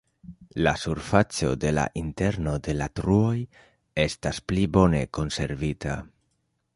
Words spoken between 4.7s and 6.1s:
bone konservita.